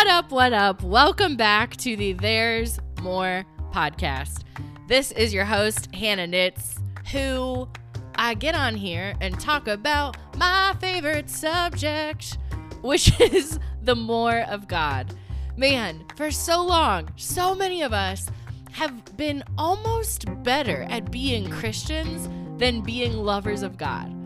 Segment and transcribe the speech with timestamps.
[0.00, 0.82] What up, what up?
[0.82, 4.44] Welcome back to the There's More podcast.
[4.88, 6.80] This is your host, Hannah Nitz,
[7.12, 7.68] who
[8.14, 12.38] I get on here and talk about my favorite subject,
[12.80, 15.14] which is the more of God.
[15.58, 18.26] Man, for so long, so many of us
[18.72, 22.26] have been almost better at being Christians
[22.58, 24.19] than being lovers of God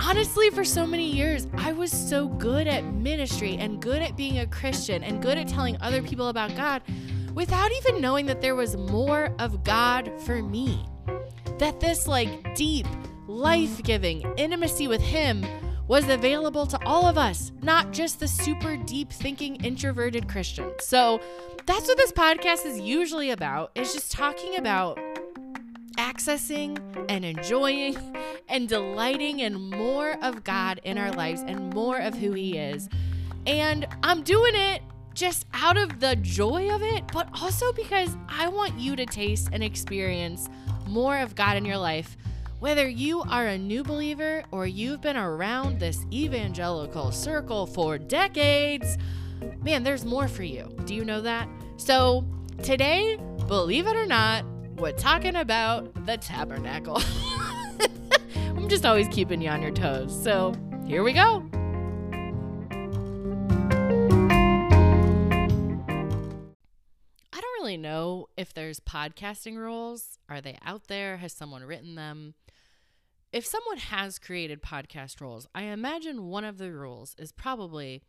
[0.00, 4.38] honestly, for so many years, I was so good at ministry and good at being
[4.38, 6.82] a Christian and good at telling other people about God
[7.34, 10.84] without even knowing that there was more of God for me.
[11.58, 12.86] That this like deep,
[13.26, 15.44] life giving intimacy with Him
[15.86, 20.84] was available to all of us, not just the super deep thinking introverted Christians.
[20.84, 21.20] So
[21.66, 24.98] that's what this podcast is usually about, is just talking about
[25.96, 27.96] accessing and enjoying
[28.48, 32.88] and delighting in more of God in our lives and more of who He is.
[33.46, 34.82] And I'm doing it
[35.14, 39.48] just out of the joy of it, but also because I want you to taste
[39.52, 40.48] and experience
[40.86, 42.16] more of God in your life.
[42.58, 48.98] Whether you are a new believer or you've been around this evangelical circle for decades,
[49.62, 50.74] man, there's more for you.
[50.84, 51.48] Do you know that?
[51.78, 52.26] So,
[52.62, 54.44] today, believe it or not,
[54.80, 57.02] we're talking about the tabernacle.
[58.34, 60.22] I'm just always keeping you on your toes.
[60.22, 60.54] So
[60.86, 61.44] here we go.
[67.30, 70.18] I don't really know if there's podcasting rules.
[70.30, 71.18] Are they out there?
[71.18, 72.34] Has someone written them?
[73.34, 78.02] If someone has created podcast rules, I imagine one of the rules is probably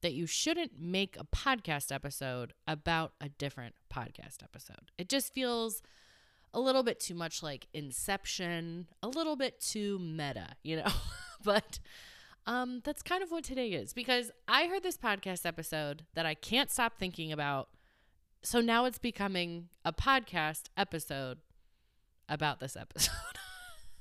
[0.00, 4.90] that you shouldn't make a podcast episode about a different podcast episode.
[4.98, 5.82] It just feels
[6.54, 10.92] a little bit too much like Inception, a little bit too meta, you know?
[11.44, 11.80] but
[12.46, 16.34] um, that's kind of what today is because I heard this podcast episode that I
[16.34, 17.68] can't stop thinking about.
[18.42, 21.38] So now it's becoming a podcast episode
[22.28, 23.10] about this episode.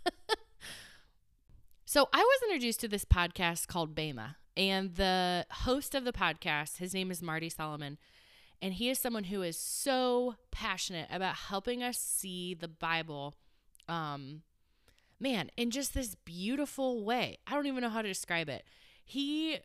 [1.85, 6.77] so I was introduced to this podcast called Bema, and the host of the podcast,
[6.77, 7.97] his name is Marty Solomon
[8.63, 13.35] and he is someone who is so passionate about helping us see the Bible,
[13.89, 14.43] um,
[15.19, 17.39] man, in just this beautiful way.
[17.45, 18.63] I don't even know how to describe it.
[19.03, 19.57] He,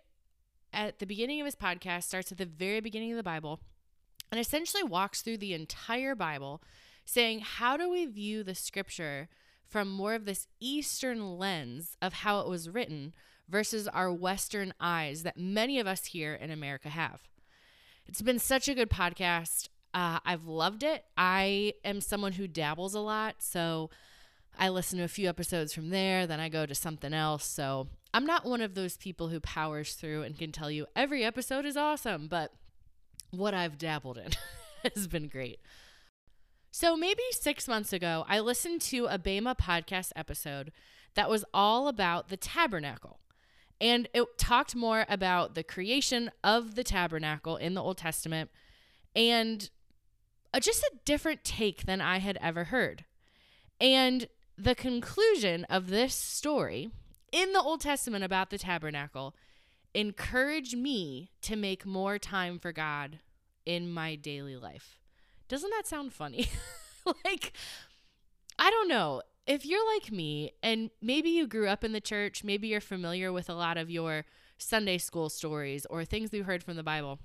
[0.72, 3.60] at the beginning of his podcast, starts at the very beginning of the Bible
[4.32, 6.60] and essentially walks through the entire Bible,
[7.04, 9.28] saying, How do we view the scripture
[9.64, 13.14] from more of this Eastern lens of how it was written
[13.48, 17.28] versus our Western eyes that many of us here in America have?
[18.08, 19.68] It's been such a good podcast.
[19.92, 21.04] Uh, I've loved it.
[21.16, 23.36] I am someone who dabbles a lot.
[23.40, 23.90] So
[24.58, 27.44] I listen to a few episodes from there, then I go to something else.
[27.44, 31.22] So I'm not one of those people who powers through and can tell you every
[31.22, 32.52] episode is awesome, but
[33.30, 34.32] what I've dabbled in
[34.94, 35.60] has been great.
[36.70, 40.72] So maybe six months ago, I listened to a Bema podcast episode
[41.14, 43.20] that was all about the tabernacle.
[43.80, 48.50] And it talked more about the creation of the tabernacle in the Old Testament
[49.14, 49.70] and
[50.52, 53.04] a, just a different take than I had ever heard.
[53.80, 56.90] And the conclusion of this story
[57.30, 59.34] in the Old Testament about the tabernacle
[59.94, 63.20] encouraged me to make more time for God
[63.64, 64.98] in my daily life.
[65.48, 66.48] Doesn't that sound funny?
[67.24, 67.52] like,
[68.58, 72.44] I don't know if you're like me and maybe you grew up in the church,
[72.44, 74.26] maybe you're familiar with a lot of your
[74.58, 77.18] Sunday school stories or things you heard from the Bible,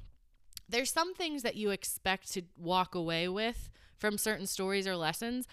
[0.69, 5.47] there's some things that you expect to walk away with from certain stories or lessons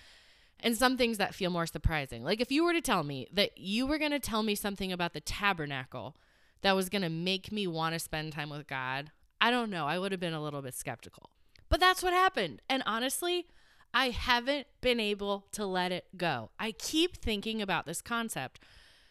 [0.61, 2.23] and some things that feel more surprising.
[2.23, 4.93] Like if you were to tell me that you were going to tell me something
[4.93, 6.17] about the tabernacle
[6.63, 9.11] that was going to make me want to spend time with God,
[9.41, 9.87] I don't know.
[9.87, 11.31] I would have been a little bit skeptical.
[11.69, 12.63] But that's what happened.
[12.69, 13.47] And honestly,
[13.93, 16.51] I haven't been able to let it go.
[16.59, 18.61] I keep thinking about this concept.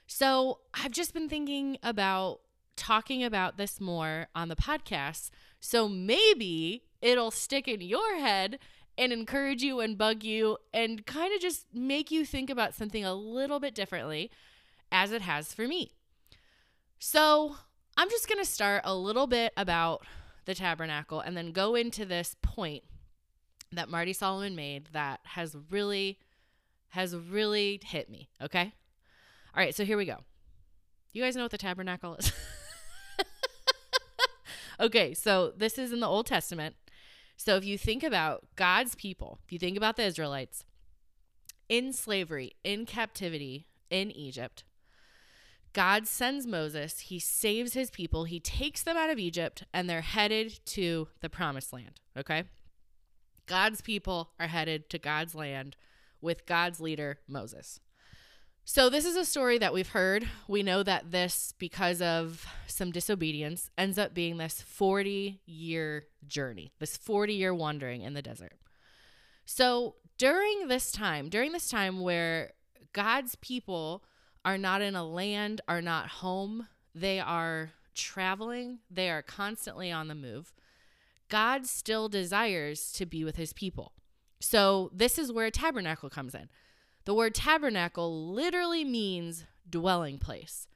[0.07, 2.39] So I've just been thinking about
[2.75, 5.29] talking about this more on the podcast.
[5.59, 8.57] So maybe it'll stick in your head
[8.97, 13.03] and encourage you and bug you and kind of just make you think about something
[13.03, 14.31] a little bit differently
[14.91, 15.91] as it has for me.
[16.99, 17.55] So
[17.97, 20.05] I'm just going to start a little bit about
[20.45, 22.83] the tabernacle and then go into this point
[23.71, 26.19] that Marty Solomon made that has really
[26.89, 28.73] has really hit me, okay?
[29.55, 30.17] All right, so here we go.
[31.13, 32.31] You guys know what the tabernacle is?
[34.79, 36.75] okay, so this is in the Old Testament.
[37.37, 40.65] So if you think about God's people, if you think about the Israelites
[41.67, 44.63] in slavery, in captivity in Egypt,
[45.73, 50.01] God sends Moses, he saves his people, he takes them out of Egypt, and they're
[50.01, 51.99] headed to the promised land.
[52.17, 52.43] Okay?
[53.49, 55.75] God's people are headed to God's land
[56.21, 57.79] with God's leader, Moses.
[58.63, 60.29] So, this is a story that we've heard.
[60.47, 66.73] We know that this, because of some disobedience, ends up being this 40 year journey,
[66.77, 68.53] this 40 year wandering in the desert.
[69.45, 72.51] So, during this time, during this time where
[72.93, 74.03] God's people
[74.45, 80.07] are not in a land, are not home, they are traveling, they are constantly on
[80.07, 80.53] the move.
[81.29, 83.93] God still desires to be with his people.
[84.39, 86.49] So, this is where a tabernacle comes in.
[87.05, 90.67] The word tabernacle literally means dwelling place.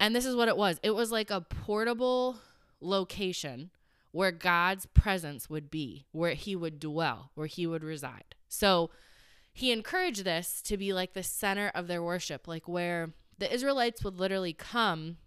[0.00, 2.38] And this is what it was it was like a portable
[2.80, 3.70] location
[4.10, 8.34] where God's presence would be, where he would dwell, where he would reside.
[8.48, 8.90] So,
[9.52, 14.04] he encouraged this to be like the center of their worship, like where the Israelites
[14.04, 15.18] would literally come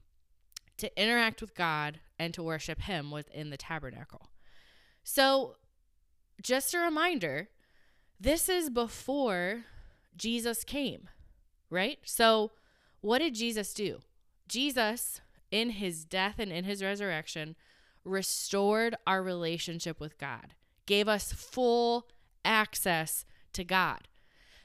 [0.78, 4.31] to interact with God and to worship Him within the tabernacle.
[5.04, 5.56] So,
[6.42, 7.50] just a reminder
[8.20, 9.66] this is before
[10.16, 11.10] Jesus came,
[11.70, 12.00] right?
[12.04, 12.52] So,
[13.02, 14.00] what did Jesus do?
[14.48, 17.56] Jesus, in his death and in his resurrection,
[18.04, 20.54] restored our relationship with God,
[20.86, 22.08] gave us full
[22.44, 24.08] access to God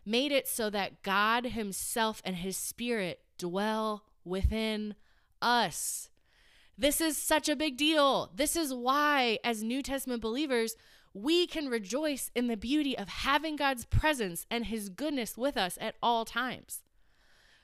[0.06, 4.94] made it so that God Himself and His Spirit dwell within
[5.43, 6.09] us.
[6.78, 8.31] This is such a big deal.
[8.34, 10.76] This is why, as New Testament believers,
[11.14, 15.78] we can rejoice in the beauty of having God's presence and His goodness with us
[15.81, 16.82] at all times.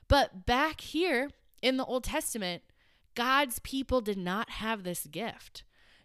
[0.07, 1.29] But back here
[1.61, 2.63] in the Old Testament,
[3.13, 5.63] God's people did not have this gift.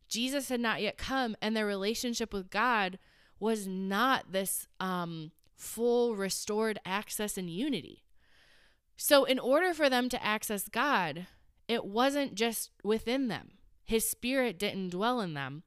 [0.08, 2.98] Jesus had not yet come, and their relationship with God
[3.40, 8.04] was not this um, full restored access and unity.
[8.96, 11.26] So, in order for them to access God,
[11.68, 13.52] it wasn't just within them.
[13.84, 15.62] His spirit didn't dwell in them.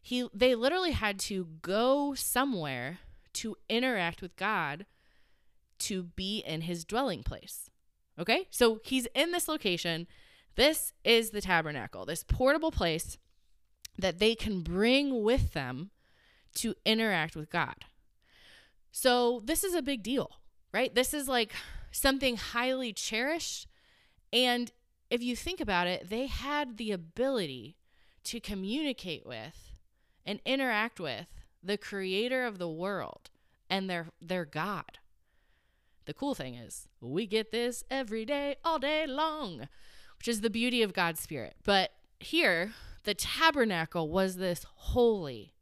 [0.00, 2.98] He they literally had to go somewhere
[3.34, 4.84] to interact with God
[5.78, 7.70] to be in his dwelling place.
[8.18, 8.46] Okay?
[8.50, 10.06] So he's in this location.
[10.54, 13.16] This is the tabernacle, this portable place
[13.98, 15.90] that they can bring with them
[16.56, 17.76] to interact with God.
[18.90, 20.30] So this is a big deal,
[20.72, 20.94] right?
[20.94, 21.52] This is like
[21.90, 23.66] something highly cherished.
[24.32, 24.70] And
[25.12, 27.76] if you think about it, they had the ability
[28.24, 29.74] to communicate with
[30.24, 31.26] and interact with
[31.62, 33.28] the creator of the world
[33.68, 34.98] and their their God.
[36.06, 39.68] The cool thing is, we get this every day, all day long,
[40.16, 41.56] which is the beauty of God's Spirit.
[41.62, 42.72] But here,
[43.04, 45.52] the tabernacle was this holy,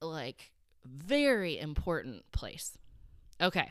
[0.00, 0.50] like
[0.82, 2.78] very important place.
[3.38, 3.70] Okay.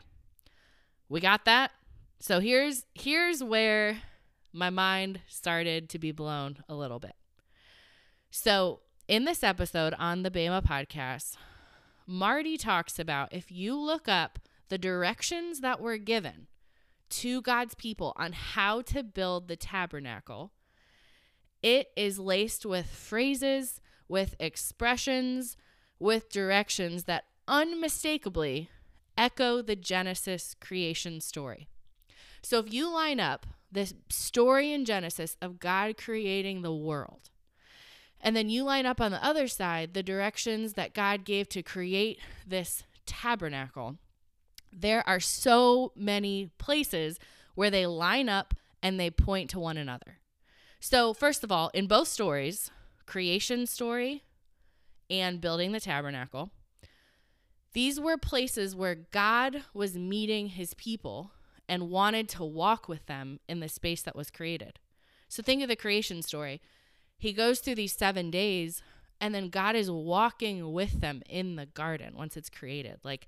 [1.09, 1.71] We got that.
[2.19, 4.03] So here's here's where
[4.51, 7.15] my mind started to be blown a little bit.
[8.31, 11.35] So, in this episode on the Bema podcast,
[12.05, 16.47] Marty talks about if you look up the directions that were given
[17.09, 20.51] to God's people on how to build the tabernacle,
[21.61, 25.57] it is laced with phrases, with expressions,
[25.99, 28.69] with directions that unmistakably
[29.17, 31.67] echo the Genesis creation story.
[32.41, 37.29] So if you line up this story in Genesis of God creating the world,
[38.21, 41.63] and then you line up on the other side the directions that God gave to
[41.63, 43.97] create this tabernacle,
[44.71, 47.19] there are so many places
[47.55, 50.19] where they line up and they point to one another.
[50.79, 52.71] So, first of all, in both stories,
[53.05, 54.23] creation story
[55.09, 56.51] and building the tabernacle.
[57.73, 61.31] These were places where God was meeting his people
[61.69, 64.79] and wanted to walk with them in the space that was created.
[65.29, 66.61] So think of the creation story.
[67.17, 68.81] He goes through these seven days,
[69.21, 72.97] and then God is walking with them in the garden once it's created.
[73.03, 73.27] Like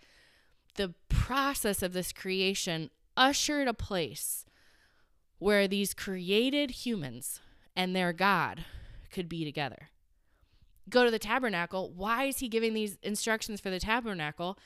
[0.76, 4.46] the process of this creation ushered a place
[5.38, 7.40] where these created humans
[7.76, 8.66] and their God
[9.12, 9.90] could be together
[10.90, 11.92] go to the tabernacle.
[11.96, 14.60] Why is he giving these instructions for the tabernacle?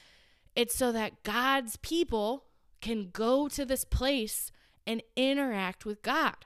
[0.55, 2.45] It's so that God's people
[2.85, 4.51] can go to this place
[4.85, 6.45] and interact with God.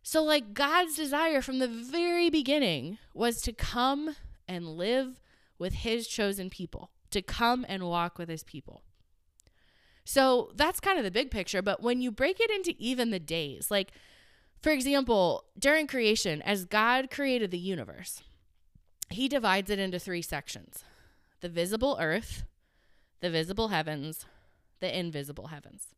[0.00, 4.14] So, like, God's desire from the very beginning was to come
[4.46, 5.20] and live
[5.58, 8.84] with his chosen people, to come and walk with his people.
[10.04, 11.62] So, that's kind of the big picture.
[11.62, 13.90] But when you break it into even the days, like,
[14.62, 18.22] for example, during creation, as God created the universe,
[19.10, 20.84] he divides it into three sections
[21.40, 22.44] the visible earth,
[23.20, 24.26] the visible heavens,
[24.80, 25.88] the invisible heavens.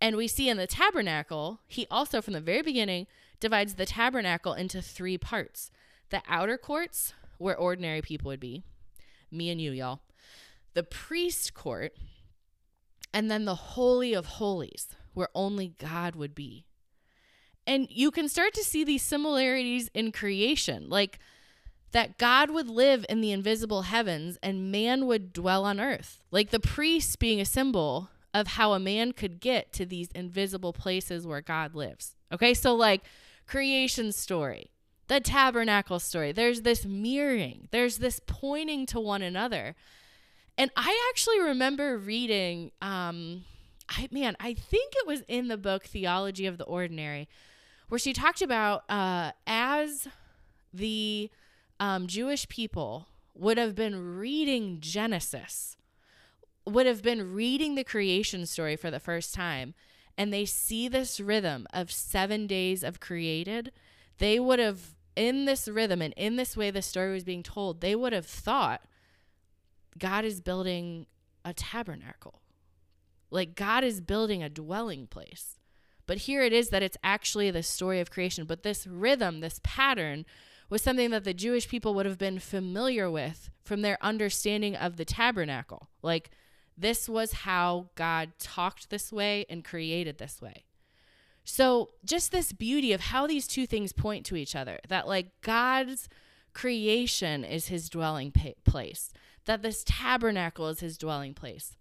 [0.00, 3.06] And we see in the tabernacle, he also, from the very beginning,
[3.40, 5.70] divides the tabernacle into three parts
[6.10, 8.62] the outer courts, where ordinary people would be,
[9.30, 10.00] me and you, y'all,
[10.72, 11.92] the priest court,
[13.12, 16.64] and then the Holy of Holies, where only God would be.
[17.66, 21.18] And you can start to see these similarities in creation, like
[21.92, 26.50] that God would live in the invisible heavens and man would dwell on earth, like
[26.50, 31.26] the priest being a symbol of how a man could get to these invisible places
[31.26, 32.14] where God lives.
[32.32, 33.02] Okay, so like
[33.46, 34.70] creation story,
[35.06, 39.74] the tabernacle story, there's this mirroring, there's this pointing to one another.
[40.58, 43.44] And I actually remember reading, um,
[43.88, 47.28] I man, I think it was in the book Theology of the Ordinary
[47.88, 50.08] where she talked about uh, as
[50.74, 51.30] the
[51.80, 55.76] um, Jewish people would have been reading Genesis,
[56.66, 59.74] would have been reading the creation story for the first time,
[60.16, 63.70] and they see this rhythm of seven days of created,
[64.18, 67.80] they would have, in this rhythm and in this way the story was being told,
[67.80, 68.82] they would have thought
[69.96, 71.06] God is building
[71.44, 72.40] a tabernacle.
[73.30, 75.58] Like God is building a dwelling place.
[76.06, 78.44] But here it is that it's actually the story of creation.
[78.46, 80.24] But this rhythm, this pattern,
[80.68, 84.96] was something that the Jewish people would have been familiar with from their understanding of
[84.96, 85.88] the tabernacle.
[86.02, 86.30] Like,
[86.76, 90.64] this was how God talked this way and created this way.
[91.44, 95.40] So, just this beauty of how these two things point to each other that, like,
[95.40, 96.08] God's
[96.52, 98.32] creation is his dwelling
[98.64, 99.12] place,
[99.46, 101.76] that this tabernacle is his dwelling place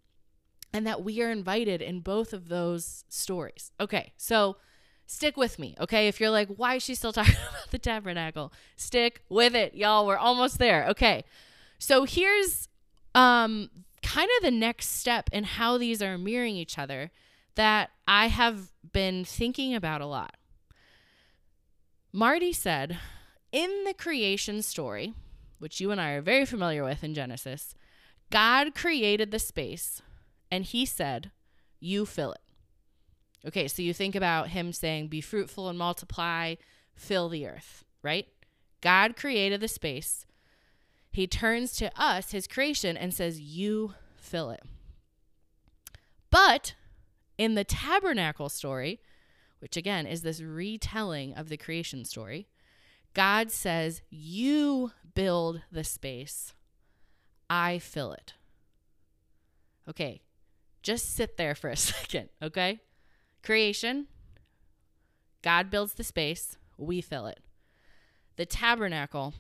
[0.74, 3.72] and that we are invited in both of those stories.
[3.80, 4.58] Okay, so
[5.08, 6.08] stick with me, okay?
[6.08, 8.54] If you're like, why is she still talking about the tabernacle?
[8.76, 10.06] Stick with it, y'all.
[10.06, 10.86] We're almost there.
[10.90, 11.24] Okay.
[11.80, 12.68] So here's
[13.16, 13.70] um
[14.04, 17.10] kind of the next step in how these are mirroring each other
[17.56, 20.36] that I have been thinking about a lot.
[22.14, 23.00] Marty said,
[23.52, 25.14] in the creation story,
[25.60, 27.74] which you and I are very familiar with in Genesis,
[28.30, 30.02] God created the space
[30.52, 31.32] and he said,
[31.80, 32.42] You fill it.
[33.46, 36.56] Okay, so you think about him saying, Be fruitful and multiply,
[36.96, 38.28] fill the earth, right?
[38.82, 40.26] God created the space.
[41.12, 44.64] He turns to us, his creation, and says, You fill it.
[46.30, 46.76] But
[47.38, 49.00] in the tabernacle story,
[49.60, 52.48] which again is this retelling of the creation story,
[53.14, 56.54] God says, You build the space,
[57.50, 58.34] I fill it.
[59.90, 60.22] Okay,
[60.84, 62.82] just sit there for a second, okay?
[63.48, 64.08] Creation,
[65.42, 67.40] God builds the space, we fill it.
[68.36, 69.36] The tabernacle,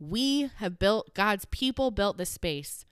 [0.00, 2.86] we have built, God's people built the space.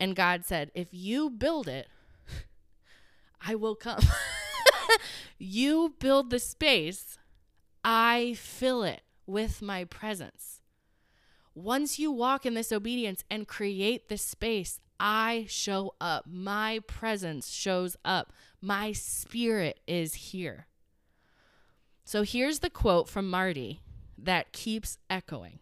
[0.00, 1.88] And God said, if you build it,
[3.46, 4.00] I will come.
[5.38, 7.18] you build the space,
[7.84, 10.62] I fill it with my presence.
[11.54, 16.26] Once you walk in this obedience and create this space, I show up.
[16.26, 18.32] My presence shows up.
[18.60, 20.66] My spirit is here.
[22.04, 23.80] So here's the quote from Marty
[24.16, 25.58] that keeps echoing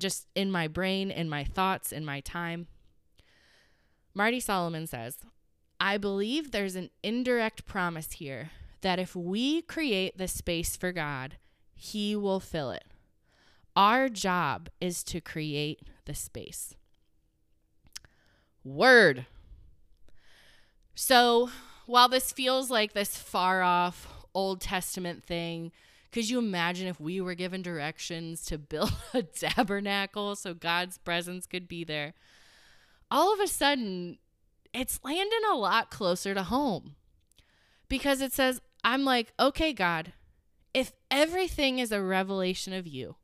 [0.00, 2.66] just in my brain, in my thoughts, in my time.
[4.14, 5.18] Marty Solomon says,
[5.78, 8.50] I believe there's an indirect promise here
[8.80, 11.36] that if we create the space for God,
[11.74, 12.84] He will fill it.
[13.76, 16.74] Our job is to create the space.
[18.64, 19.26] Word.
[20.94, 21.50] So,
[21.86, 25.72] while this feels like this far off Old Testament thing,
[26.12, 31.46] could you imagine if we were given directions to build a tabernacle so God's presence
[31.46, 32.14] could be there?
[33.10, 34.18] All of a sudden,
[34.72, 36.96] it's landing a lot closer to home
[37.88, 40.12] because it says, I'm like, okay, God,
[40.72, 43.16] if everything is a revelation of you,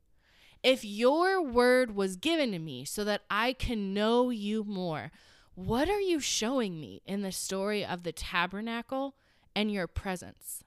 [0.63, 5.11] if your word was given to me so that I can know you more,
[5.55, 9.15] what are you showing me in the story of the tabernacle
[9.55, 10.63] and your presence?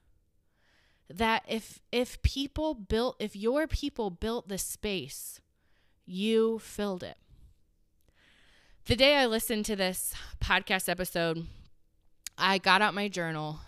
[1.08, 5.40] That if if people built if your people built the space,
[6.06, 7.16] you filled it.
[8.86, 11.46] The day I listened to this podcast episode,
[12.36, 13.60] I got out my journal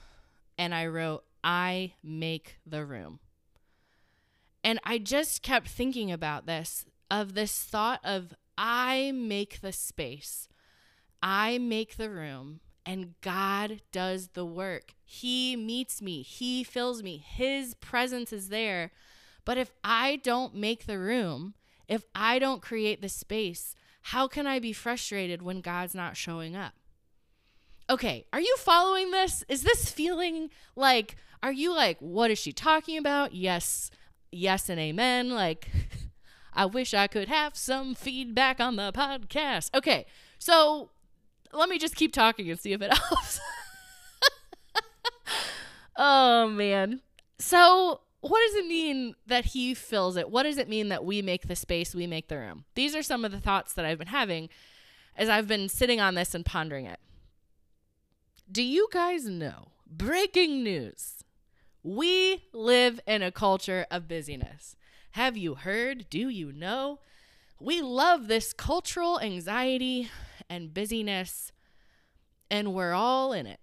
[0.58, 3.20] and I wrote, I make the room.
[4.64, 10.48] And I just kept thinking about this of this thought of I make the space.
[11.22, 14.94] I make the room and God does the work.
[15.04, 18.90] He meets me, He fills me, His presence is there.
[19.44, 21.54] But if I don't make the room,
[21.88, 26.56] if I don't create the space, how can I be frustrated when God's not showing
[26.56, 26.72] up?
[27.90, 29.44] Okay, are you following this?
[29.48, 33.34] Is this feeling like, are you like, what is she talking about?
[33.34, 33.90] Yes,
[34.32, 35.30] yes, and amen.
[35.30, 35.68] Like,
[36.52, 39.70] I wish I could have some feedback on the podcast.
[39.74, 40.06] Okay,
[40.38, 40.90] so
[41.52, 43.40] let me just keep talking and see if it helps.
[45.96, 47.00] oh, man.
[47.38, 50.30] So, what does it mean that he fills it?
[50.30, 52.64] What does it mean that we make the space, we make the room?
[52.74, 54.48] These are some of the thoughts that I've been having
[55.16, 57.00] as I've been sitting on this and pondering it.
[58.50, 59.68] Do you guys know?
[59.86, 61.24] Breaking news.
[61.82, 64.76] We live in a culture of busyness.
[65.12, 66.06] Have you heard?
[66.08, 67.00] Do you know?
[67.58, 70.10] We love this cultural anxiety
[70.48, 71.52] and busyness,
[72.50, 73.60] and we're all in it.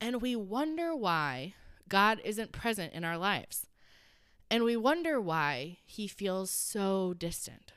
[0.00, 1.54] And we wonder why
[1.88, 3.66] God isn't present in our lives.
[4.50, 7.72] And we wonder why he feels so distant.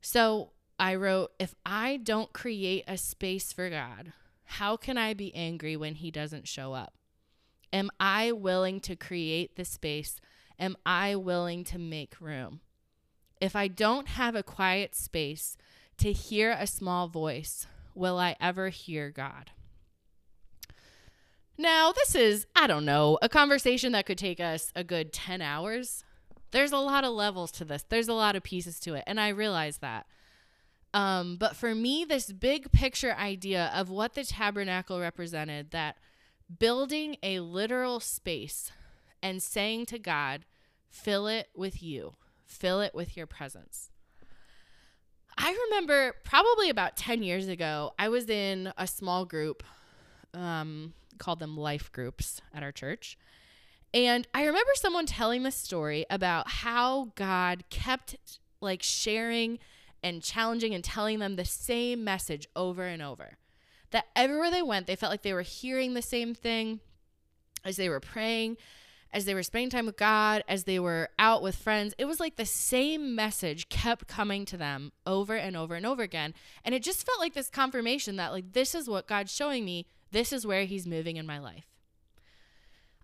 [0.00, 4.12] So I wrote, if I don't create a space for God,
[4.44, 6.94] how can I be angry when he doesn't show up?
[7.72, 10.20] Am I willing to create the space?
[10.58, 12.60] Am I willing to make room?
[13.40, 15.56] If I don't have a quiet space
[15.98, 19.50] to hear a small voice, will I ever hear God?
[21.58, 25.40] Now, this is, I don't know, a conversation that could take us a good 10
[25.40, 26.04] hours.
[26.50, 29.18] There's a lot of levels to this, there's a lot of pieces to it, and
[29.18, 30.06] I realize that.
[30.94, 35.96] Um, but for me, this big picture idea of what the tabernacle represented that
[36.58, 38.70] building a literal space
[39.22, 40.44] and saying to God,
[40.88, 43.90] fill it with you, fill it with your presence.
[45.38, 49.62] I remember probably about 10 years ago, I was in a small group,
[50.32, 53.18] um, called them life groups at our church.
[53.92, 59.58] And I remember someone telling the story about how God kept like sharing
[60.02, 63.38] and challenging and telling them the same message over and over.
[63.90, 66.80] That everywhere they went, they felt like they were hearing the same thing
[67.64, 68.56] as they were praying,
[69.12, 71.94] as they were spending time with God, as they were out with friends.
[71.98, 76.02] It was like the same message kept coming to them over and over and over
[76.02, 76.34] again.
[76.64, 79.86] And it just felt like this confirmation that, like, this is what God's showing me.
[80.10, 81.66] This is where He's moving in my life.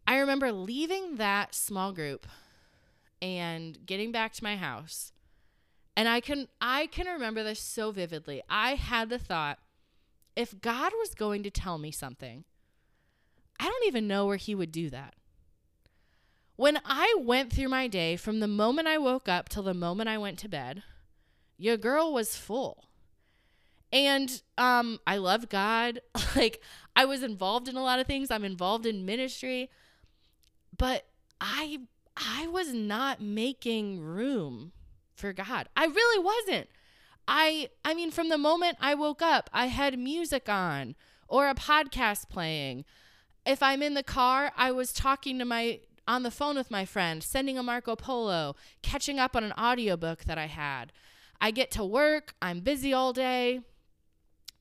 [0.07, 2.27] I remember leaving that small group
[3.21, 5.13] and getting back to my house
[5.97, 8.43] and I can I can remember this so vividly.
[8.49, 9.59] I had the thought
[10.37, 12.45] if God was going to tell me something,
[13.61, 15.15] I don't even know where he would do that.
[16.57, 20.09] When I went through my day from the moment I woke up till the moment
[20.09, 20.83] I went to bed,
[21.57, 22.85] your girl was full.
[23.93, 26.01] And um I loved God.
[26.37, 26.63] like
[26.97, 28.31] I was involved in a lot of things.
[28.31, 29.71] I'm involved in ministry.
[30.77, 31.07] But
[31.41, 31.81] I
[32.17, 34.73] I was not making room
[35.15, 35.69] for God.
[35.77, 36.69] I really wasn't.
[37.27, 40.95] I I mean from the moment I woke up, I had music on
[41.29, 42.85] or a podcast playing.
[43.45, 46.85] If I'm in the car, I was talking to my on the phone with my
[46.85, 50.93] friend, sending a Marco Polo, catching up on an audiobook that I had.
[51.41, 53.61] I get to work, I'm busy all day.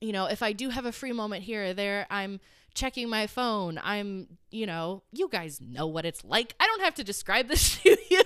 [0.00, 2.40] You know, if I do have a free moment here or there, I'm
[2.74, 3.80] checking my phone.
[3.82, 6.54] I'm, you know, you guys know what it's like.
[6.58, 8.22] I don't have to describe this to you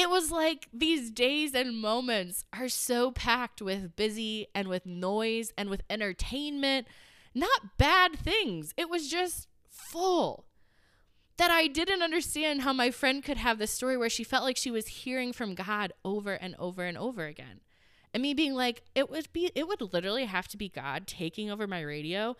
[0.00, 5.52] it was like these days and moments are so packed with busy and with noise
[5.58, 6.86] and with entertainment,
[7.34, 8.72] not bad things.
[8.78, 10.46] It was just full.
[11.36, 14.56] That I didn't understand how my friend could have this story where she felt like
[14.56, 17.60] she was hearing from God over and over and over again.
[18.14, 21.50] And me being like, it would be, it would literally have to be God taking
[21.50, 22.36] over my radio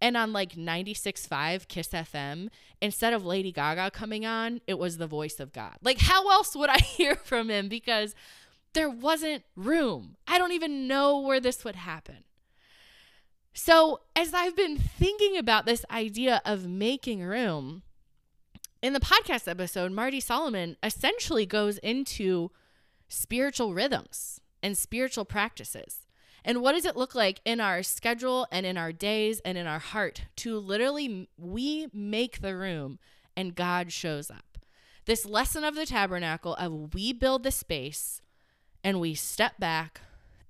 [0.00, 2.48] and on like 96.5 Kiss FM,
[2.80, 5.76] instead of Lady Gaga coming on, it was the voice of God.
[5.82, 7.68] Like, how else would I hear from him?
[7.68, 8.14] Because
[8.74, 10.16] there wasn't room.
[10.26, 12.24] I don't even know where this would happen.
[13.54, 17.82] So, as I've been thinking about this idea of making room,
[18.82, 22.50] in the podcast episode, Marty Solomon essentially goes into
[23.08, 26.05] spiritual rhythms and spiritual practices.
[26.46, 29.66] And what does it look like in our schedule and in our days and in
[29.66, 33.00] our heart to literally we make the room
[33.36, 34.56] and God shows up?
[35.06, 38.20] This lesson of the tabernacle of we build the space
[38.84, 40.02] and we step back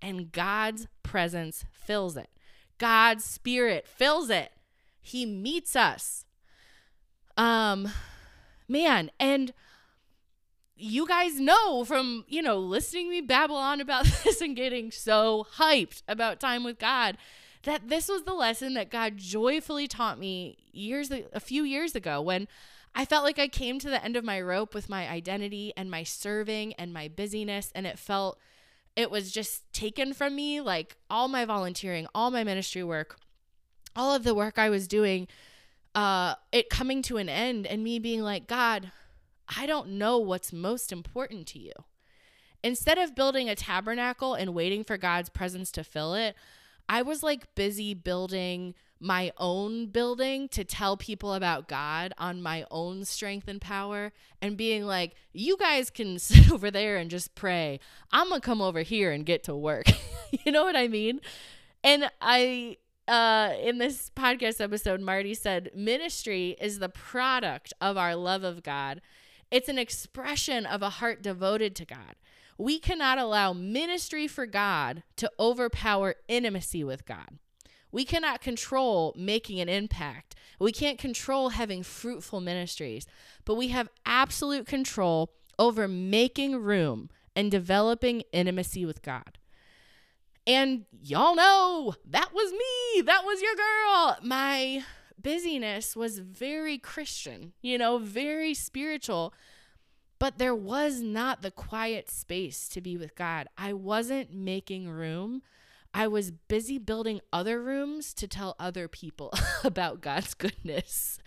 [0.02, 2.28] and God's presence fills it.
[2.76, 4.52] God's spirit fills it.
[5.00, 6.26] He meets us.
[7.38, 7.88] Um
[8.68, 9.54] man, and
[10.76, 15.46] you guys know from, you know, listening me babble on about this and getting so
[15.56, 17.16] hyped about time with God
[17.62, 22.20] that this was the lesson that God joyfully taught me years a few years ago
[22.20, 22.46] when
[22.94, 25.90] I felt like I came to the end of my rope with my identity and
[25.90, 27.72] my serving and my busyness.
[27.74, 28.38] And it felt
[28.94, 33.18] it was just taken from me like all my volunteering, all my ministry work,
[33.94, 35.28] all of the work I was doing,
[35.94, 38.92] uh, it coming to an end and me being like, God,
[39.54, 41.72] I don't know what's most important to you.
[42.62, 46.34] Instead of building a tabernacle and waiting for God's presence to fill it,
[46.88, 52.64] I was like busy building my own building to tell people about God on my
[52.70, 57.34] own strength and power and being like, you guys can sit over there and just
[57.34, 57.78] pray.
[58.10, 59.86] I'm going to come over here and get to work.
[60.44, 61.20] you know what I mean?
[61.84, 62.78] And I
[63.08, 68.64] uh in this podcast episode Marty said ministry is the product of our love of
[68.64, 69.00] God.
[69.50, 72.16] It's an expression of a heart devoted to God.
[72.58, 77.38] We cannot allow ministry for God to overpower intimacy with God.
[77.92, 80.34] We cannot control making an impact.
[80.58, 83.06] We can't control having fruitful ministries,
[83.44, 89.38] but we have absolute control over making room and developing intimacy with God.
[90.46, 93.02] And y'all know that was me.
[93.02, 94.16] That was your girl.
[94.22, 94.84] My
[95.20, 99.34] busyness was very Christian, you know, very spiritual.
[100.18, 103.48] But there was not the quiet space to be with God.
[103.58, 105.42] I wasn't making room
[105.96, 109.32] I was busy building other rooms to tell other people
[109.64, 111.18] about God's goodness.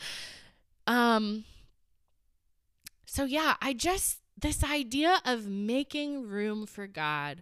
[0.86, 1.46] Um
[3.04, 7.42] so yeah, I just this idea of making room for God.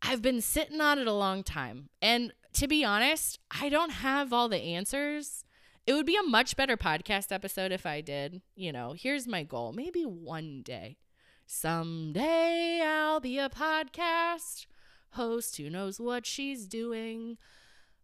[0.00, 1.88] I've been sitting on it a long time.
[2.00, 5.44] And to be honest, I don't have all the answers.
[5.88, 8.42] It would be a much better podcast episode if I did.
[8.54, 9.72] You know, here's my goal.
[9.72, 10.98] Maybe one day.
[11.46, 14.66] Someday I'll be a podcast
[15.12, 17.38] host who knows what she's doing.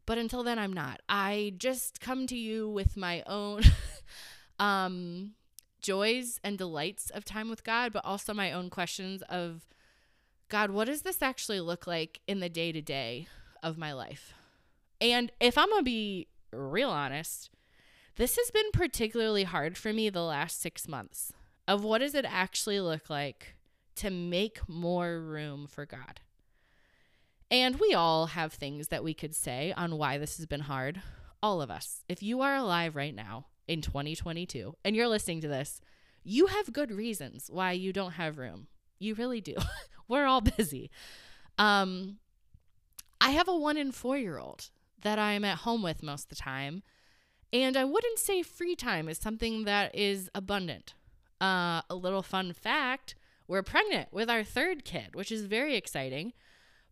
[0.06, 1.02] But until then, I'm not.
[1.10, 3.60] I just come to you with my own
[4.58, 5.32] um,
[5.82, 9.66] joys and delights of time with God, but also my own questions of
[10.48, 13.26] God, what does this actually look like in the day to day
[13.62, 14.32] of my life?
[15.02, 17.50] And if I'm going to be real honest,
[18.16, 21.32] this has been particularly hard for me the last six months
[21.66, 23.54] of what does it actually look like
[23.96, 26.20] to make more room for God.
[27.50, 31.02] And we all have things that we could say on why this has been hard.
[31.42, 32.02] All of us.
[32.08, 35.80] If you are alive right now in 2022 and you're listening to this,
[36.22, 38.68] you have good reasons why you don't have room.
[38.98, 39.54] You really do.
[40.08, 40.90] We're all busy.
[41.58, 42.18] Um,
[43.20, 44.70] I have a one in four year old
[45.02, 46.82] that I'm at home with most of the time.
[47.54, 50.94] And I wouldn't say free time is something that is abundant.
[51.40, 53.14] Uh, a little fun fact
[53.46, 56.32] we're pregnant with our third kid, which is very exciting.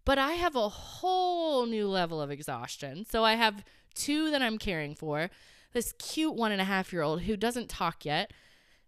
[0.04, 3.04] But I have a whole new level of exhaustion.
[3.08, 5.30] So I have two that I'm caring for.
[5.72, 8.32] This cute one and a half year old who doesn't talk yet.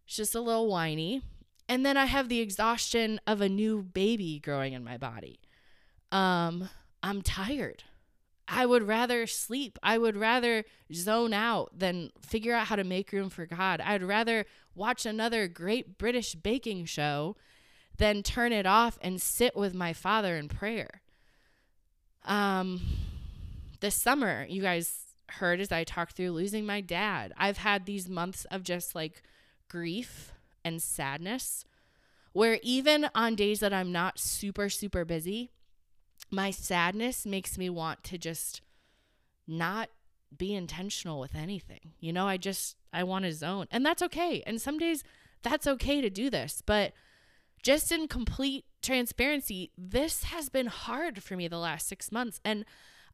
[0.04, 1.22] She's just a little whiny.
[1.68, 5.40] And then I have the exhaustion of a new baby growing in my body.
[6.12, 6.68] Um,
[7.02, 7.84] I'm tired.
[8.46, 9.78] I would rather sleep.
[9.83, 13.80] I would rather zone out than figure out how to make room for God.
[13.80, 17.37] I'd rather watch another great British baking show
[17.96, 21.00] than turn it off and sit with my father in prayer.
[22.24, 22.80] Um,
[23.80, 27.33] this summer, you guys heard as I talked through losing my dad.
[27.37, 29.22] I've had these months of just like
[29.68, 30.33] grief
[30.64, 31.64] and sadness
[32.35, 35.52] where even on days that I'm not super, super busy,
[36.35, 38.61] my sadness makes me want to just
[39.47, 39.88] not
[40.37, 41.92] be intentional with anything.
[42.01, 43.66] You know, I just, I want to zone.
[43.70, 44.42] And that's okay.
[44.47, 45.05] And some days
[45.42, 46.62] that's okay to do this.
[46.64, 46.92] But
[47.62, 52.40] just in complete transparency, this has been hard for me the last six months.
[52.44, 52.64] And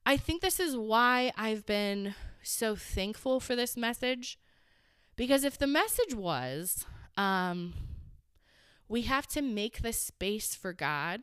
[0.06, 4.38] I think this is why I've been so thankful for this message.
[5.16, 7.74] Because if the message was, um,
[8.88, 11.22] we have to make the space for God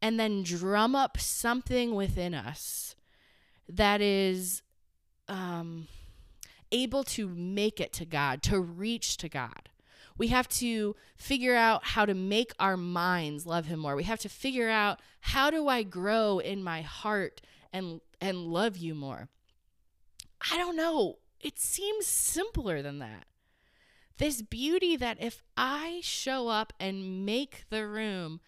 [0.00, 2.94] and then drum up something within us
[3.68, 4.62] that is
[5.28, 5.88] um,
[6.72, 9.68] able to make it to God, to reach to God.
[10.16, 13.94] We have to figure out how to make our minds love him more.
[13.94, 17.40] We have to figure out how do I grow in my heart
[17.72, 19.28] and and love you more.
[20.50, 21.18] I don't know.
[21.40, 23.26] It seems simpler than that.
[24.16, 28.40] This beauty that if I show up and make the room,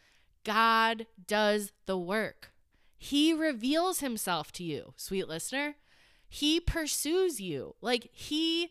[0.44, 2.52] God does the work.
[2.96, 5.76] He reveals himself to you, sweet listener.
[6.28, 7.74] He pursues you.
[7.80, 8.70] Like he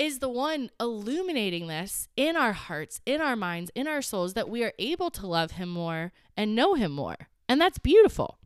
[0.00, 4.48] is the one illuminating this in our hearts, in our minds, in our souls, that
[4.48, 7.28] we are able to love Him more and know Him more.
[7.46, 8.38] And that's beautiful.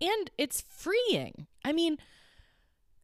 [0.00, 1.46] And it's freeing.
[1.62, 1.98] I mean,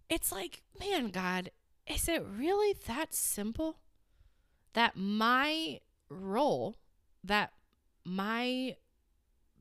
[0.08, 1.50] it's like, man, God,
[1.87, 3.80] is it really that simple?
[4.72, 6.76] That my role,
[7.22, 7.52] that
[8.05, 8.77] my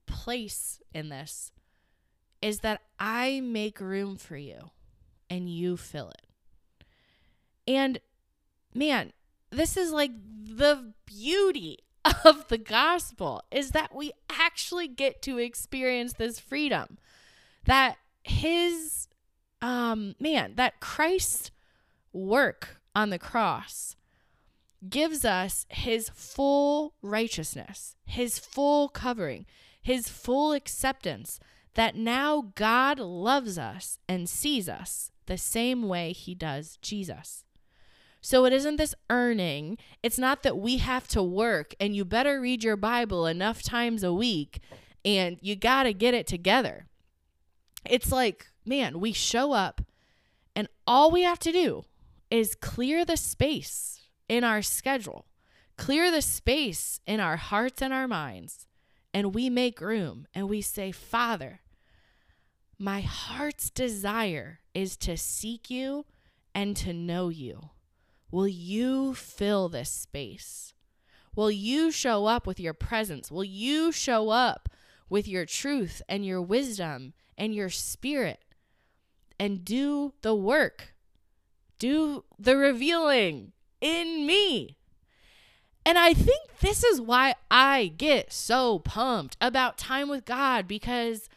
[0.06, 1.52] place in this
[2.42, 4.72] is that I make room for you
[5.30, 6.86] and you fill it.
[7.68, 8.00] And
[8.74, 9.14] man,
[9.50, 10.12] this is like
[10.44, 11.80] the beauty
[12.26, 16.98] of the gospel is that we actually get to experience this freedom.
[17.66, 19.08] That his
[19.62, 21.52] um man, that Christ's
[22.12, 23.96] work on the cross
[24.90, 29.46] gives us his full righteousness, his full covering,
[29.82, 31.40] his full acceptance
[31.76, 37.44] that now God loves us and sees us the same way he does Jesus.
[38.22, 39.78] So it isn't this earning.
[40.02, 44.04] It's not that we have to work and you better read your Bible enough times
[44.04, 44.62] a week
[45.04, 46.88] and you got to get it together.
[47.86, 49.82] It's like, man, we show up
[50.56, 51.84] and all we have to do
[52.32, 54.00] is clear the space
[54.34, 55.28] in our schedule,
[55.78, 58.66] clear the space in our hearts and our minds,
[59.14, 61.60] and we make room and we say, Father,
[62.80, 66.06] my heart's desire is to seek you
[66.56, 67.70] and to know you.
[68.32, 70.74] Will you fill this space?
[71.36, 73.32] Will you show up with your presence?
[73.32, 74.68] Will you show up
[75.10, 78.40] with your truth and your wisdom and your spirit
[79.40, 80.96] and do the work?
[81.78, 83.52] Do the revealing
[83.84, 84.78] in me.
[85.86, 91.30] And I think this is why I get so pumped about time with God because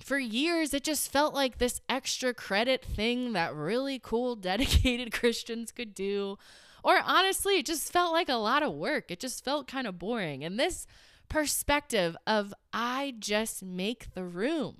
[0.00, 5.70] for years it just felt like this extra credit thing that really cool, dedicated Christians
[5.70, 6.36] could do.
[6.82, 9.10] Or honestly, it just felt like a lot of work.
[9.10, 10.44] It just felt kind of boring.
[10.44, 10.86] And this
[11.28, 14.78] perspective of I just make the room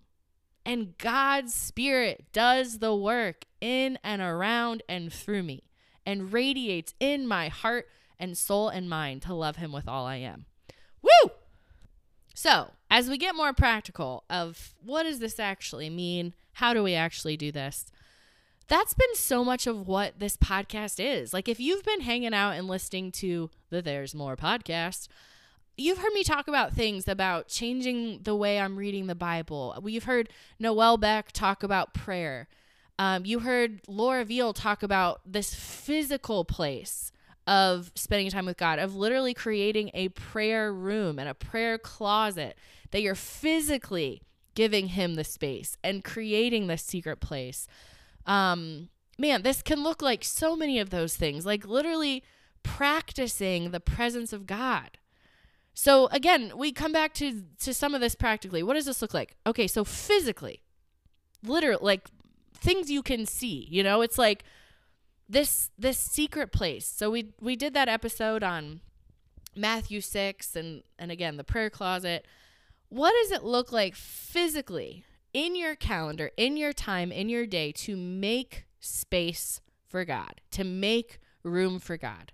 [0.64, 5.62] and God's Spirit does the work in and around and through me
[6.07, 7.88] and radiates in my heart
[8.19, 10.47] and soul and mind to love Him with all I am.
[11.03, 11.33] Woo!
[12.35, 16.35] So, as we get more practical of what does this actually mean?
[16.53, 17.87] How do we actually do this?
[18.69, 21.33] That's been so much of what this podcast is.
[21.33, 25.09] Like, if you've been hanging out and listening to the There's More podcast,
[25.77, 29.79] you've heard me talk about things about changing the way I'm reading the Bible.
[29.81, 32.49] We've heard Noel Beck talk about prayer.
[32.99, 37.13] Um, you heard Laura Veal talk about this physical place
[37.47, 42.57] of spending time with God, of literally creating a prayer room and a prayer closet
[42.91, 44.23] that you're physically
[44.55, 47.69] giving Him the space and creating this secret place.
[48.27, 52.25] Um, man, this can look like so many of those things, like literally
[52.63, 54.99] practicing the presence of God.
[55.73, 58.63] So again, we come back to to some of this practically.
[58.63, 59.37] What does this look like?
[59.47, 60.63] Okay, so physically,
[61.45, 62.09] literally, like
[62.57, 63.66] things you can see.
[63.71, 64.45] You know, it's like
[65.29, 66.87] this this secret place.
[66.87, 68.81] So we we did that episode on
[69.55, 72.27] Matthew 6 and and again the prayer closet.
[72.88, 77.73] What does it look like physically in your calendar, in your time, in your day
[77.73, 82.33] to make space for God, to make room for God?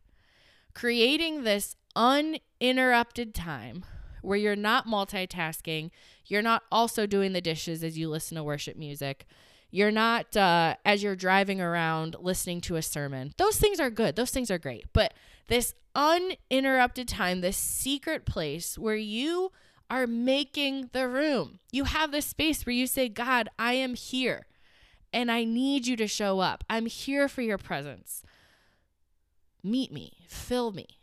[0.74, 3.85] Creating this uninterrupted time
[4.20, 5.90] where you're not multitasking,
[6.26, 9.26] you're not also doing the dishes as you listen to worship music
[9.72, 13.32] you're not, uh, as you're driving around, listening to a sermon.
[13.38, 14.14] Those things are good.
[14.14, 14.85] Those things are great.
[14.92, 15.14] But
[15.48, 19.50] this uninterrupted time, this secret place where you
[19.90, 24.46] are making the room, you have this space where you say, God, I am here
[25.11, 26.64] and I need you to show up.
[26.68, 28.22] I'm here for your presence.
[29.64, 31.00] Meet me, fill me.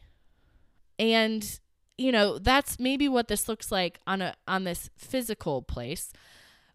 [0.97, 1.60] And
[1.97, 6.13] you know, that's maybe what this looks like on a on this physical place.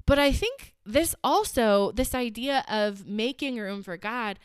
[0.06, 4.38] But I think this also, this idea of making room for God,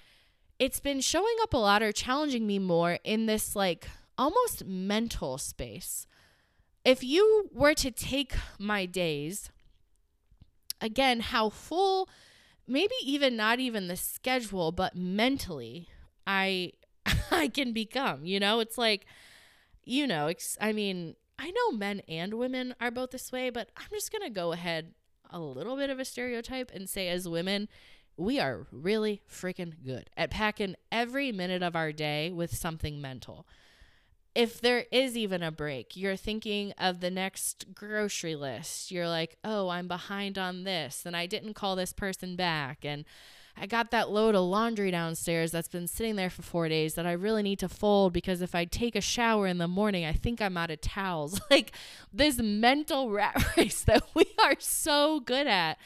[0.57, 5.37] it's been showing up a lot or challenging me more in this like almost mental
[5.37, 6.05] space.
[6.85, 9.51] If you were to take my days,
[10.79, 12.09] again, how full,
[12.65, 15.89] maybe even not even the schedule, but mentally,
[16.25, 16.73] I
[17.31, 18.59] I can become, you know?
[18.59, 19.05] It's like
[19.83, 23.87] you know, I mean, I know men and women are both this way, but I'm
[23.91, 24.93] just going to go ahead
[25.29, 27.67] a little bit of a stereotype and say as women,
[28.17, 33.47] we are really freaking good at packing every minute of our day with something mental.
[34.35, 38.91] If there is even a break, you're thinking of the next grocery list.
[38.91, 42.85] You're like, oh, I'm behind on this, and I didn't call this person back.
[42.85, 43.05] And
[43.61, 47.05] I got that load of laundry downstairs that's been sitting there for four days that
[47.05, 50.13] I really need to fold because if I take a shower in the morning, I
[50.13, 51.41] think I'm out of towels.
[51.49, 51.71] Like
[52.13, 55.79] this mental rat race that we are so good at.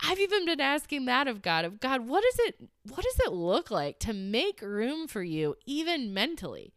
[0.00, 2.56] I've even been asking that of God, of God, what is it
[2.88, 6.72] what does it look like to make room for you, even mentally?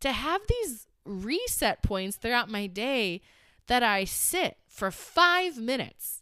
[0.00, 3.20] To have these reset points throughout my day
[3.68, 6.17] that I sit for five minutes.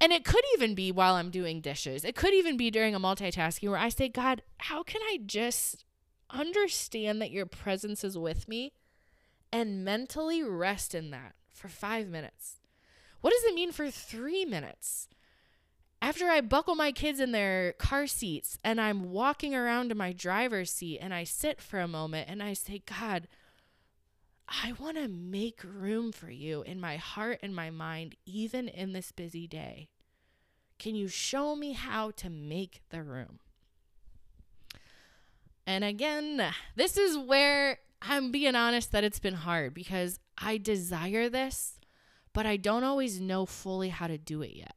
[0.00, 2.04] And it could even be while I'm doing dishes.
[2.04, 5.84] It could even be during a multitasking where I say, God, how can I just
[6.30, 8.72] understand that your presence is with me
[9.52, 12.56] and mentally rest in that for five minutes?
[13.20, 15.08] What does it mean for three minutes?
[16.00, 20.14] After I buckle my kids in their car seats and I'm walking around to my
[20.14, 23.28] driver's seat and I sit for a moment and I say, God,
[24.50, 28.92] I want to make room for you in my heart and my mind, even in
[28.92, 29.88] this busy day.
[30.78, 33.38] Can you show me how to make the room?
[35.66, 41.28] And again, this is where I'm being honest that it's been hard because I desire
[41.28, 41.78] this,
[42.32, 44.74] but I don't always know fully how to do it yet.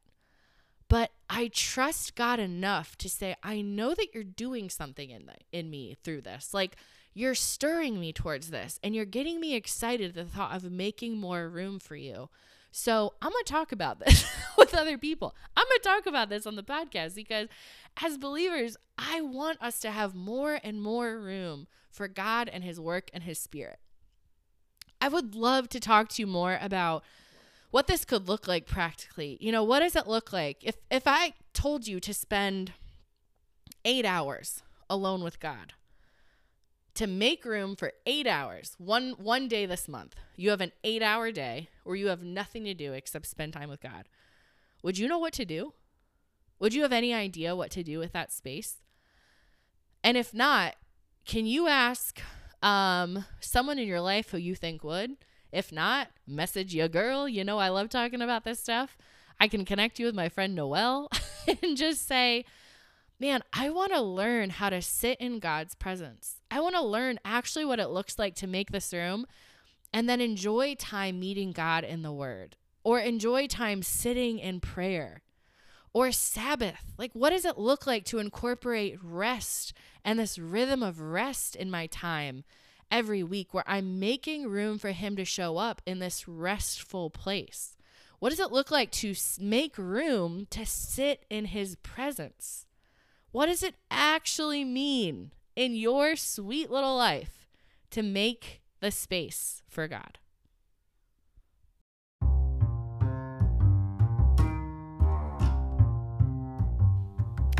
[0.88, 5.34] But I trust God enough to say, I know that you're doing something in the,
[5.50, 6.52] in me through this.
[6.52, 6.76] Like
[7.14, 11.16] you're stirring me towards this and you're getting me excited at the thought of making
[11.16, 12.28] more room for you.
[12.72, 14.26] So I'm going to talk about this
[14.58, 15.34] with other people.
[15.56, 17.46] I'm going to talk about this on the podcast because
[18.02, 22.80] as believers, I want us to have more and more room for God and His
[22.80, 23.78] work and His Spirit.
[25.00, 27.04] I would love to talk to you more about
[27.70, 29.38] what this could look like practically.
[29.40, 32.72] You know, what does it look like if if I told you to spend
[33.84, 35.74] 8 hours alone with God?
[36.94, 41.02] To make room for eight hours, one one day this month, you have an eight
[41.02, 44.08] hour day where you have nothing to do except spend time with God.
[44.82, 45.72] Would you know what to do?
[46.60, 48.76] Would you have any idea what to do with that space?
[50.02, 50.76] And if not,
[51.24, 52.20] can you ask
[52.62, 55.16] um, someone in your life who you think would?
[55.50, 57.28] If not, message your girl.
[57.28, 58.96] You know, I love talking about this stuff.
[59.40, 61.08] I can connect you with my friend Noelle
[61.62, 62.44] and just say,
[63.18, 66.36] man, I want to learn how to sit in God's presence.
[66.54, 69.26] I want to learn actually what it looks like to make this room
[69.92, 75.22] and then enjoy time meeting God in the Word or enjoy time sitting in prayer
[75.92, 76.94] or Sabbath.
[76.96, 79.72] Like, what does it look like to incorporate rest
[80.04, 82.44] and this rhythm of rest in my time
[82.88, 87.76] every week where I'm making room for Him to show up in this restful place?
[88.20, 92.66] What does it look like to make room to sit in His presence?
[93.32, 97.48] What does it actually mean in your sweet little life
[97.90, 100.18] to make the space for God?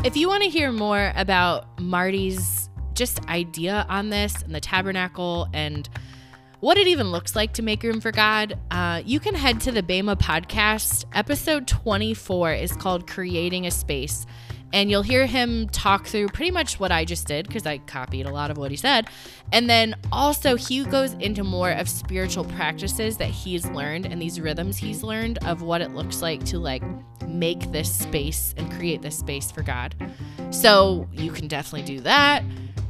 [0.03, 5.47] If you want to hear more about Marty's just idea on this and the tabernacle
[5.51, 5.89] and
[6.59, 9.71] what it even looks like to make room for God, uh, you can head to
[9.71, 11.05] the Bema podcast.
[11.13, 14.27] Episode 24 is called Creating a Space
[14.75, 18.25] and you'll hear him talk through pretty much what I just did because I copied
[18.25, 19.07] a lot of what he said.
[19.53, 24.37] And then also, he goes into more of spiritual practices that he's learned and these
[24.37, 26.83] rhythms he's learned of what it looks like to like
[27.25, 29.95] make this space and create this space for God.
[30.49, 32.43] So you can definitely do that.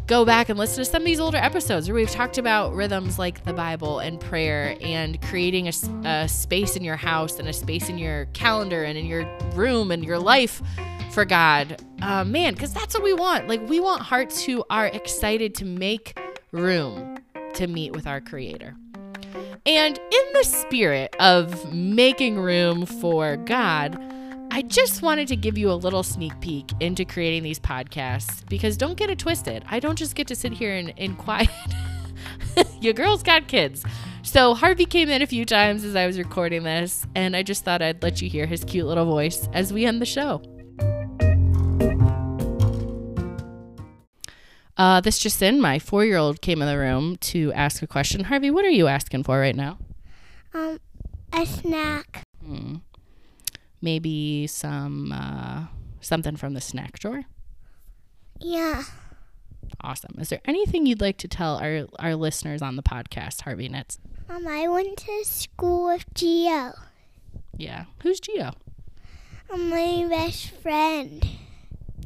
[0.08, 3.18] Go back and listen to some of these older episodes where we've talked about rhythms
[3.18, 5.72] like the Bible and prayer and creating a,
[6.08, 9.90] a space in your house and a space in your calendar and in your room
[9.90, 10.62] and your life
[11.10, 11.82] for God.
[12.04, 13.48] Uh, man, because that's what we want.
[13.48, 16.16] Like, we want hearts who are excited to make
[16.52, 17.18] room
[17.56, 18.76] to meet with our Creator.
[19.66, 24.00] And in the spirit of making room for God,
[24.56, 28.78] I just wanted to give you a little sneak peek into creating these podcasts because
[28.78, 29.66] don't get it twisted.
[29.70, 31.50] I don't just get to sit here and, and quiet.
[32.80, 33.84] Your girl's got kids.
[34.24, 37.66] So Harvey came in a few times as I was recording this, and I just
[37.66, 40.42] thought I'd let you hear his cute little voice as we end the show.
[44.78, 47.88] Uh, this just in, my four year old came in the room to ask a
[47.88, 48.24] question.
[48.24, 49.80] Harvey, what are you asking for right now?
[50.54, 50.80] Um,
[51.34, 52.24] a snack.
[52.42, 52.76] Hmm.
[53.86, 55.66] Maybe some uh,
[56.02, 57.26] something from the snack drawer.
[58.40, 58.82] Yeah.
[59.82, 60.16] Awesome.
[60.20, 64.00] Is there anything you'd like to tell our our listeners on the podcast, Harvey Nitz?
[64.28, 66.74] Um, I went to school with Geo.
[67.56, 67.86] Yeah.
[68.02, 68.54] Who's Geo?
[69.52, 71.24] I'm my best friend.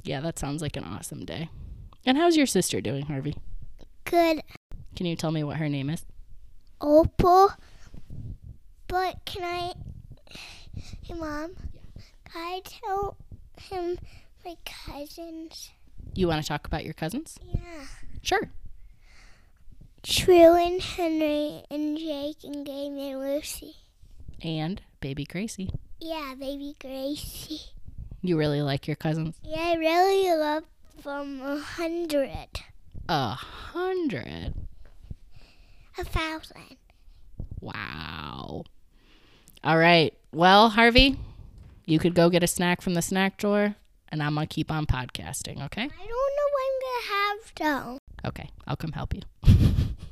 [0.04, 1.50] Yeah, that sounds like an awesome day.
[2.06, 3.38] And how's your sister doing, Harvey?
[4.04, 4.42] Good.
[4.98, 6.06] Can you tell me what her name is?
[6.82, 7.52] Opal.
[8.88, 9.74] But can I,
[11.04, 11.56] hey mom,
[12.36, 13.18] I tell
[13.58, 13.98] him
[14.46, 15.72] my cousins?
[16.14, 17.38] You want to talk about your cousins?
[17.44, 17.86] Yeah.
[18.22, 18.50] Sure.
[20.04, 23.76] True and Henry and Jake and Game and Lucy.
[24.42, 25.72] And baby Gracie.
[26.00, 27.62] Yeah, baby Gracie.
[28.22, 29.40] You really like your cousins?
[29.44, 30.64] Yeah, I really love
[31.02, 32.62] from a hundred.
[33.08, 34.54] A hundred.
[35.98, 36.78] A thousand.
[37.60, 38.64] Wow.
[39.64, 40.14] All right.
[40.32, 41.18] Well, Harvey,
[41.90, 43.76] you could go get a snack from the snack drawer,
[44.10, 45.84] and I'm going to keep on podcasting, okay?
[45.84, 48.00] I don't know what I'm gonna have though.
[48.28, 48.50] Okay.
[48.68, 49.22] I'll come help you.